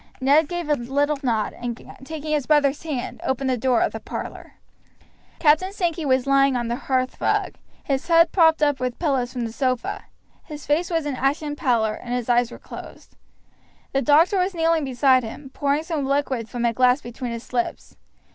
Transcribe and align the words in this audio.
Ned 0.19 0.47
gave 0.49 0.67
a 0.67 0.73
little 0.73 1.19
nod, 1.21 1.53
and, 1.53 1.79
taking 2.03 2.31
his 2.31 2.47
brother's 2.47 2.81
hand, 2.81 3.21
opened 3.23 3.51
the 3.51 3.55
door 3.55 3.81
of 3.81 3.91
the 3.91 3.99
parlor. 3.99 4.53
Captain 5.37 5.71
Sankey 5.71 6.05
was 6.07 6.25
lying 6.25 6.55
on 6.55 6.69
the 6.69 6.75
hearth 6.75 7.21
rug, 7.21 7.53
his 7.83 8.07
head 8.07 8.31
propped 8.31 8.63
up 8.63 8.79
with 8.79 8.97
pillows 8.97 9.31
from 9.31 9.45
the 9.45 9.51
sofa; 9.53 10.05
his 10.43 10.65
face 10.65 10.89
was 10.89 11.05
an 11.05 11.15
ashen 11.15 11.55
pallor, 11.55 11.93
and 12.01 12.15
his 12.15 12.29
eyes 12.29 12.49
were 12.49 12.57
closed. 12.57 13.15
The 13.93 14.01
doctor 14.01 14.39
was 14.39 14.55
kneeling 14.55 14.85
beside 14.85 15.21
him, 15.23 15.51
pouring 15.51 15.83
some 15.83 16.03
liquid 16.03 16.49
from 16.49 16.65
a 16.65 16.73
glass 16.73 16.99
between 17.01 17.31
his 17.31 17.53
lips. 17.53 17.95